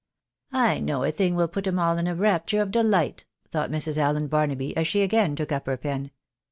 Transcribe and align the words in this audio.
"I 0.71 0.79
know 0.79 1.03
a 1.03 1.11
thing 1.11 1.35
will 1.35 1.47
put 1.47 1.67
'em 1.67 1.77
all 1.77 1.99
in 1.99 2.07
a 2.07 2.15
rapture 2.15 2.63
of 2.63 2.71
delight," 2.71 3.25
thought 3.51 3.69
JMrs. 3.69 3.99
Allen 3.99 4.25
Barnaby, 4.29 4.75
as 4.75 4.87
she 4.87 5.03
again 5.03 5.35
took 5.35 5.51
up 5.51 5.67
her 5.67 5.77
pen. 5.77 6.09